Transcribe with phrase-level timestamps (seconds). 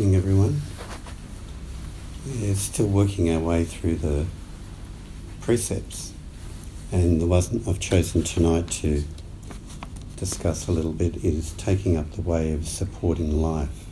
[0.00, 0.62] Evening everyone.
[2.26, 4.24] We're still working our way through the
[5.42, 6.14] precepts,
[6.90, 9.04] and the one I've chosen tonight to
[10.16, 13.84] discuss a little bit is taking up the way of supporting life.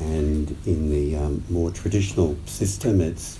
[0.00, 3.38] And in the um, more traditional system, it's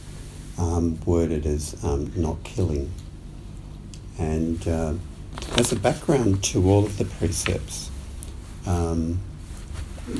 [0.58, 2.92] um, worded as um, not killing.
[4.18, 4.92] And uh,
[5.56, 7.90] as a background to all of the precepts,
[8.66, 9.20] um,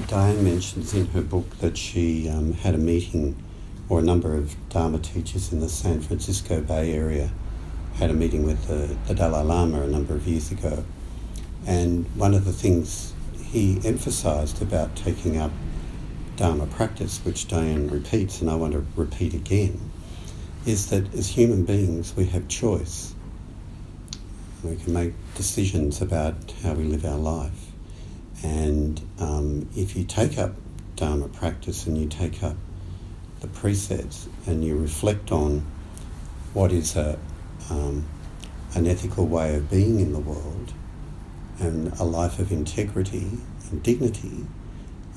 [0.07, 3.35] Diane mentions in her book that she um, had a meeting,
[3.89, 7.33] or a number of Dharma teachers in the San Francisco Bay Area
[7.95, 10.85] had a meeting with the, the Dalai Lama a number of years ago.
[11.67, 15.51] And one of the things he emphasized about taking up
[16.37, 19.91] Dharma practice, which Diane repeats, and I want to repeat again,
[20.65, 23.17] is that as human beings we have choice.
[24.63, 27.72] We can make decisions about how we live our life.
[28.43, 30.55] And um, if you take up
[30.97, 32.57] Dharma practice and you take up
[33.41, 35.65] the precepts and you reflect on
[36.53, 37.19] what is a,
[37.71, 38.05] um,
[38.75, 40.73] an ethical way of being in the world
[41.59, 43.31] and a life of integrity
[43.71, 44.47] and dignity,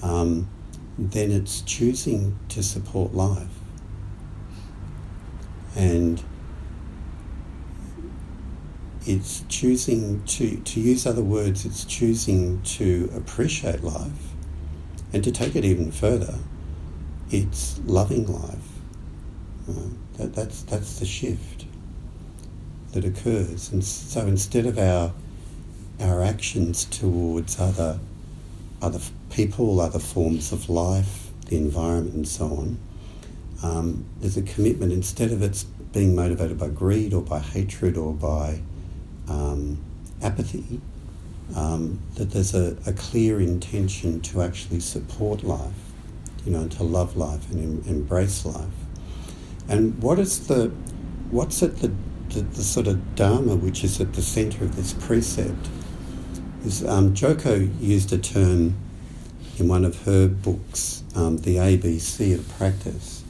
[0.03, 0.47] um,
[0.97, 3.47] then it's choosing to support life.
[5.75, 6.23] And
[9.05, 14.33] it's choosing to, to use other words, it's choosing to appreciate life
[15.13, 16.35] and to take it even further,
[17.29, 18.59] it's loving life.
[20.17, 21.65] That, that's, that's the shift
[22.93, 23.71] that occurs.
[23.71, 25.13] And so instead of our,
[25.99, 27.99] our actions towards other,
[28.81, 32.77] other people, other forms of life, the environment, and so on,
[33.61, 38.13] um, there's a commitment, instead of it's being motivated by greed or by hatred or
[38.13, 38.61] by
[39.27, 39.79] um,
[40.21, 40.81] apathy,
[41.55, 45.91] um, that there's a, a, clear intention to actually support life,
[46.45, 48.73] you know, and to love life and em- embrace life.
[49.67, 50.71] And what is the,
[51.29, 51.91] what's at the,
[52.29, 55.69] the, the, sort of dharma which is at the centre of this precept?
[56.65, 58.75] Is um, Joko used a term
[59.59, 63.23] in one of her books, um, the ABC of practice.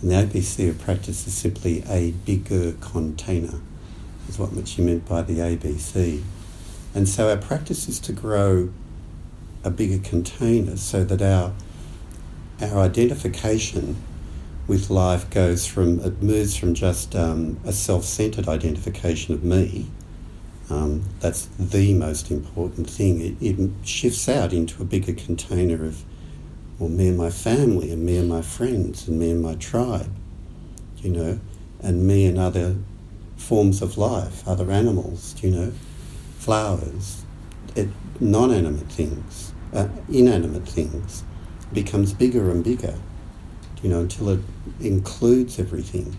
[0.00, 3.60] And the ABC of practice is simply a bigger container
[4.28, 6.22] is what she meant by the ABC.
[6.94, 8.70] And so our practice is to grow
[9.64, 11.52] a bigger container so that our
[12.60, 13.96] our identification
[14.68, 19.90] with life goes from it moves from just um, a self-centered identification of me.
[20.70, 23.20] Um, that's the most important thing.
[23.20, 26.04] It, it shifts out into a bigger container of
[26.78, 30.10] well, me and my family, and me and my friends, and me and my tribe,
[30.98, 31.40] you know,
[31.80, 32.76] and me and other
[33.42, 35.72] forms of life, other animals, you know,
[36.38, 37.24] flowers,
[37.74, 37.88] it,
[38.20, 41.24] non-animate things, uh, inanimate things,
[41.72, 42.94] becomes bigger and bigger,
[43.82, 44.40] you know, until it
[44.80, 46.16] includes everything.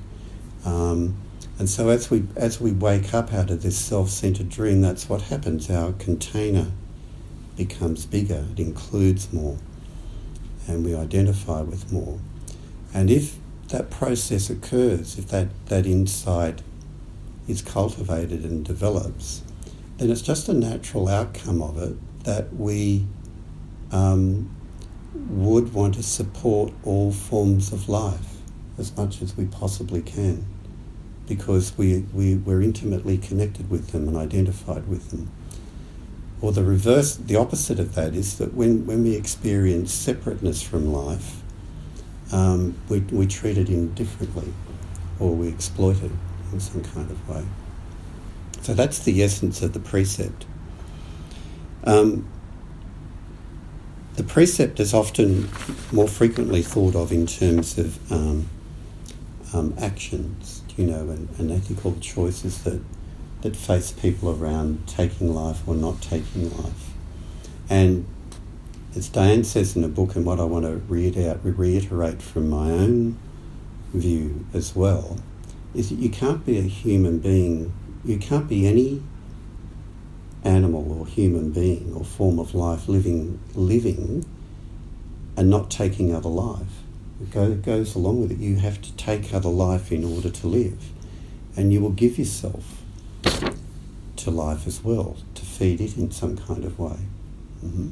[0.66, 1.16] Um,
[1.60, 5.22] and so as we as we wake up out of this self-centered dream, that's what
[5.24, 5.70] happens.
[5.70, 6.68] Our container
[7.56, 8.46] becomes bigger.
[8.52, 9.58] It includes more,
[10.68, 12.20] and we identify with more.
[12.94, 13.38] And if
[13.70, 16.62] that process occurs, if that that insight
[17.48, 19.44] is cultivated and develops,
[19.98, 23.06] then it's just a natural outcome of it that we
[23.92, 24.50] um,
[25.14, 28.38] would want to support all forms of life
[28.78, 30.46] as much as we possibly can
[31.28, 35.32] because we, we, we're intimately connected with them and identified with them.
[36.42, 40.92] Or the reverse, the opposite of that is that when, when we experience separateness from
[40.92, 41.42] life,
[42.34, 44.52] um, we, we treat it indifferently
[45.20, 46.12] or we exploit it
[46.54, 47.44] in some kind of way.
[48.62, 50.46] So that's the essence of the precept.
[51.84, 52.28] Um,
[54.16, 55.50] the precept is often
[55.92, 58.48] more frequently thought of in terms of um,
[59.54, 62.80] um, actions, you know, and, and, ethical choices that,
[63.42, 66.92] that face people around taking life or not taking life.
[67.70, 68.06] And
[68.96, 72.70] as Diane says in the book, and what I want to reiterate, reiterate from my
[72.70, 73.18] own
[73.94, 75.18] view as well,
[75.74, 77.74] is that you can't be a human being,
[78.06, 79.02] you can't be any
[80.44, 84.26] animal or human being or form of life living living
[85.38, 86.82] and not taking other life.
[87.22, 88.38] It, go, goes along with it.
[88.38, 90.92] You have to take other life in order to live.
[91.56, 92.82] And you will give yourself
[94.18, 96.98] to life as well, to feed it in some kind of way.
[97.64, 97.90] Mm-hmm.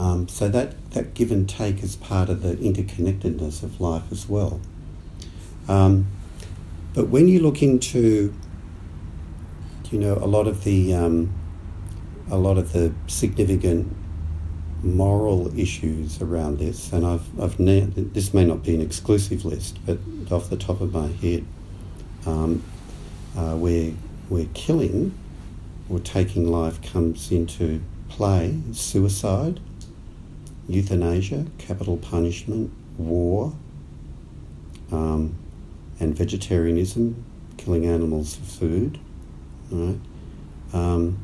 [0.00, 4.28] Um, so that, that give and take is part of the interconnectedness of life as
[4.28, 4.60] well.
[5.68, 6.06] Um,
[6.98, 8.34] but when you look into,
[9.92, 11.32] you know, a lot of the um,
[12.28, 13.94] a lot of the significant
[14.82, 19.78] moral issues around this, and I've, I've ne- this may not be an exclusive list,
[19.86, 19.98] but
[20.32, 21.46] off the top of my head,
[22.26, 22.64] um,
[23.36, 23.92] uh, where
[24.28, 25.16] where killing
[25.88, 29.60] or taking life comes into play, suicide,
[30.68, 33.52] euthanasia, capital punishment, war,
[34.90, 35.38] um,
[36.00, 37.24] and vegetarianism,
[37.56, 38.98] killing animals for food.
[39.70, 39.98] Right?
[40.72, 41.18] Um,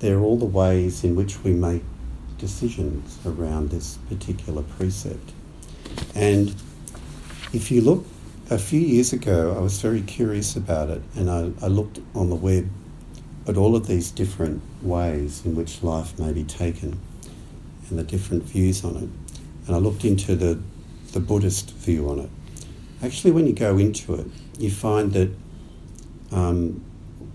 [0.00, 1.82] they're all the ways in which we make
[2.38, 5.32] decisions around this particular precept.
[6.14, 6.54] And
[7.52, 8.04] if you look,
[8.50, 12.28] a few years ago, I was very curious about it, and I, I looked on
[12.28, 12.68] the web
[13.46, 17.00] at all of these different ways in which life may be taken
[17.88, 19.08] and the different views on it.
[19.66, 20.60] And I looked into the,
[21.12, 22.30] the Buddhist view on it.
[23.04, 24.26] Actually, when you go into it,
[24.58, 25.30] you find that
[26.32, 26.82] um,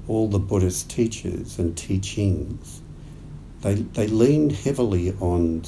[0.08, 2.82] all the Buddhist teachers and teachings
[3.62, 5.64] they, they leaned heavily on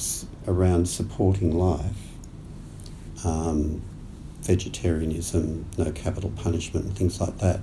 [0.48, 1.98] around supporting life,
[3.26, 3.82] um,
[4.42, 7.60] vegetarianism, no capital punishment, and things like that.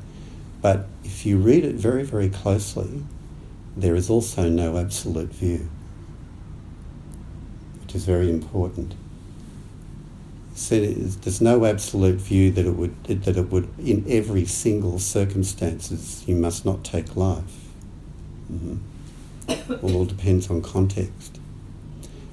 [0.60, 3.02] But if you read it very, very closely,
[3.76, 5.68] there is also no absolute view,
[7.80, 8.94] which is very important.
[10.58, 16.24] So there's no absolute view that it would that it would in every single circumstances
[16.26, 17.66] you must not take life.
[18.52, 18.78] Mm-hmm
[19.82, 21.40] all depends on context.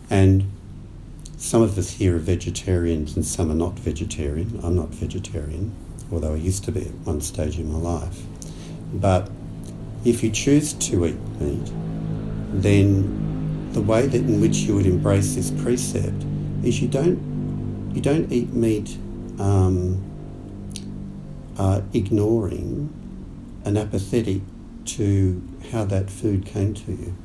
[0.10, 0.52] And
[1.38, 4.60] some of us here are vegetarians and some are not vegetarian.
[4.64, 5.74] I'm not vegetarian,
[6.12, 8.22] although I used to be at one stage in my life.
[8.94, 9.30] But
[10.04, 11.72] if you choose to eat meat,
[12.52, 16.24] then the way that in which you would embrace this precept
[16.64, 17.35] is you don't
[17.96, 18.98] you don't eat meat
[19.40, 20.04] um,
[21.58, 22.94] uh, ignoring
[23.64, 24.42] and apathetic
[24.84, 27.16] to how that food came to you.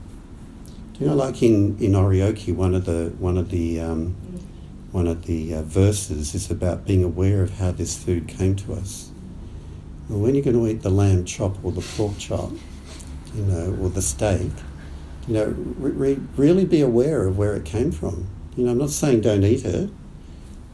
[0.93, 4.15] Do you know, like in, in Oryoki, one of the one of the um,
[4.93, 8.75] one of the uh, verses is about being aware of how this food came to
[8.75, 9.11] us.
[10.09, 12.53] Well, when you're going to eat the lamb chop or the pork chop,
[13.35, 14.51] you know, or the steak,
[15.27, 18.27] you know, re- really be aware of where it came from.
[18.57, 19.91] You know, I'm not saying don't eat it,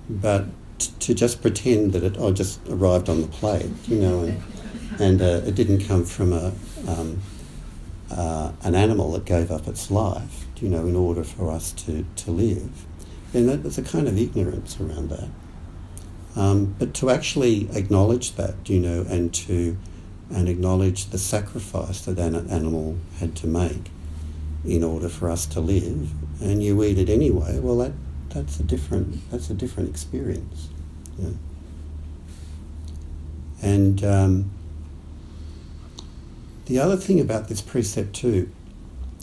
[0.08, 0.47] but
[0.79, 4.43] t- to just pretend that it oh, just arrived on the plate, you know, and,
[4.99, 6.53] and uh, it didn't come from a,
[6.88, 7.20] um,
[8.11, 12.05] uh, an animal that gave up its life, you know, in order for us to,
[12.17, 12.87] to live,
[13.32, 15.29] then there's a kind of ignorance around that.
[16.37, 19.76] Um, but to actually acknowledge that, you know, and to
[20.31, 23.91] and acknowledge the sacrifice that an animal had to make
[24.64, 26.11] in order for us to live,
[26.43, 27.93] and you eat it anyway, well, that
[28.37, 30.69] that's a different that's a different experience.
[31.19, 31.31] Yeah.
[33.62, 34.50] And um,
[36.67, 38.50] the other thing about this precept too,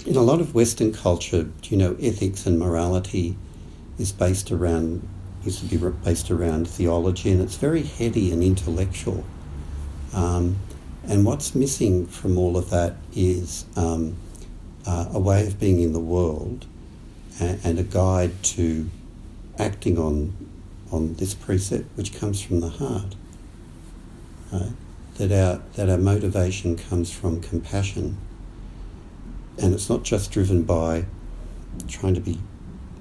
[0.08, 3.38] in a lot of Western culture, you know, ethics and morality
[4.00, 5.08] is based around
[5.46, 9.24] used to be based around theology, and it's very heady and intellectual.
[10.14, 10.58] Um,
[11.08, 14.16] and what's missing from all of that is um,
[14.88, 16.66] uh, a way of being in the world
[17.42, 18.90] and, and, a guide to
[19.64, 20.34] acting on
[20.92, 23.16] on this precept, which comes from the heart.
[24.52, 24.74] Right?
[25.18, 28.18] that our, that our motivation comes from compassion.
[29.62, 31.06] And it's not just driven by
[31.88, 32.40] trying to be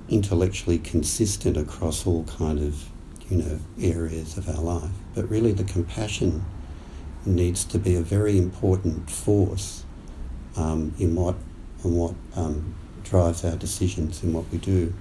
[0.08, 2.84] intellectually consistent across all kind of,
[3.30, 6.44] you know, areas of our life, but really the compassion
[7.24, 9.84] needs to be a very important force
[10.56, 11.36] um, in what,
[11.84, 14.92] in what um, drives our decisions in what we do.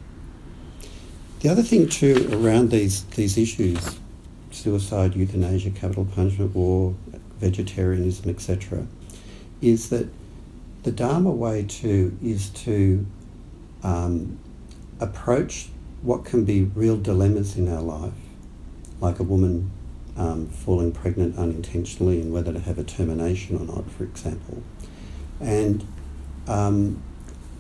[1.41, 3.98] The other thing too around these, these issues
[4.51, 6.93] suicide, euthanasia, capital punishment, war,
[7.39, 8.86] vegetarianism, etc.,
[9.60, 10.07] is that
[10.83, 13.05] the Dharma way to is to
[13.81, 14.38] um,
[15.00, 15.69] approach
[16.03, 18.13] what can be real dilemmas in our life,
[19.00, 19.71] like a woman
[20.17, 24.62] um, falling pregnant unintentionally and whether to have a termination or not, for example,
[25.39, 25.88] and
[26.48, 27.01] um,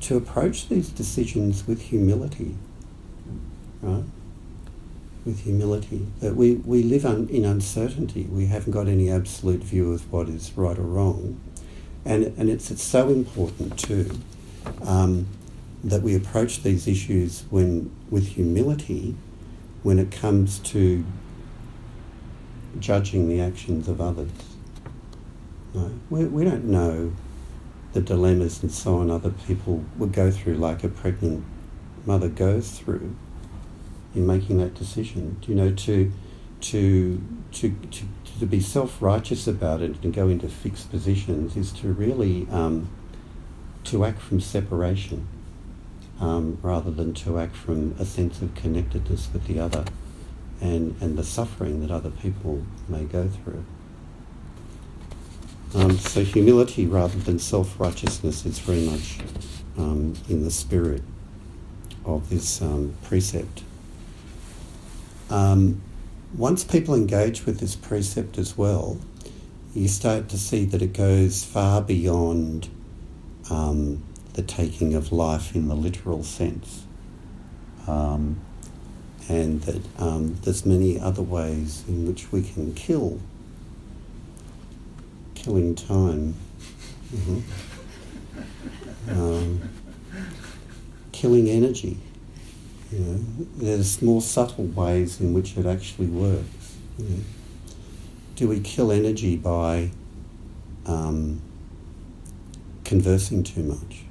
[0.01, 2.55] to approach these decisions with humility,
[3.81, 4.03] right?
[5.25, 6.07] with humility.
[6.19, 8.23] That we, we live un, in uncertainty.
[8.23, 11.39] We haven't got any absolute view of what is right or wrong.
[12.05, 14.19] And, and it's, it's so important too
[14.83, 15.27] um,
[15.83, 19.15] that we approach these issues when, with humility
[19.83, 21.05] when it comes to
[22.79, 24.31] judging the actions of others.
[25.73, 27.13] No, we, we don't know
[27.93, 31.43] the dilemmas and so on other people would go through like a pregnant
[32.05, 33.15] mother goes through
[34.15, 35.37] in making that decision.
[35.47, 36.11] You know, to
[36.61, 37.21] to
[37.53, 38.03] to to,
[38.39, 42.89] to be self righteous about it and go into fixed positions is to really um,
[43.85, 45.27] to act from separation.
[46.19, 49.83] um, rather than to act from a sense of connectedness with the other
[50.61, 53.65] and, and the suffering that other people may go through.
[55.73, 59.19] Um, so humility rather than self-righteousness is very much
[59.77, 61.01] um, in the spirit
[62.05, 63.63] of this um, precept.
[65.31, 65.81] Um,
[66.37, 68.99] once people engage with this precept as well,
[69.73, 72.69] you start to see that it goes far beyond
[73.49, 76.85] um, the taking of life in the literal sense.
[77.87, 78.39] Um,
[79.29, 83.19] and that um, there's many other ways in which we can kill.
[85.35, 86.35] Killing time.
[87.13, 87.39] Mm-hmm.
[89.09, 89.59] Um,
[91.11, 91.97] killing energy.
[92.91, 93.19] You know,
[93.57, 96.77] there's more subtle ways in which it actually works.
[96.97, 97.23] You know.
[98.35, 99.91] Do we kill energy by
[100.85, 101.41] um,
[102.83, 104.03] conversing too much?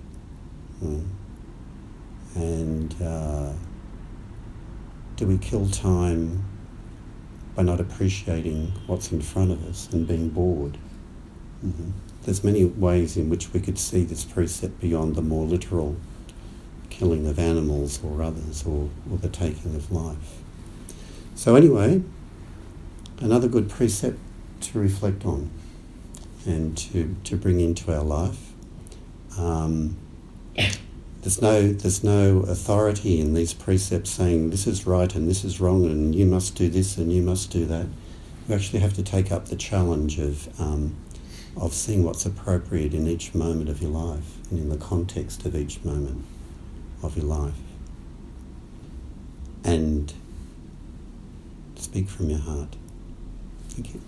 [2.34, 3.52] And uh,
[5.16, 6.44] do we kill time
[7.54, 10.78] by not appreciating what's in front of us and being bored?
[11.64, 11.90] Mm-hmm.
[12.22, 15.96] There's many ways in which we could see this precept beyond the more literal
[16.90, 20.40] killing of animals or others or, or the taking of life.
[21.35, 22.02] So anyway,
[23.20, 24.18] another good precept
[24.61, 25.50] to reflect on
[26.44, 28.52] and to, to bring into our life.
[29.38, 29.97] Um,
[31.23, 35.61] there's no, there's no authority in these precepts saying this is right and this is
[35.61, 37.87] wrong and you must do this and you must do that.
[38.49, 40.97] You actually have to take up the challenge of, um,
[41.56, 45.54] of seeing what's appropriate in each moment of your life and in the context of
[45.54, 46.25] each moment
[47.02, 47.54] of your life.
[49.64, 50.12] And
[51.76, 52.76] speak from your heart.
[53.71, 54.00] Thank you.